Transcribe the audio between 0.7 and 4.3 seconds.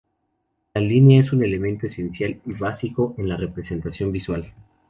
La línea es un elemento esencial y básico en la representación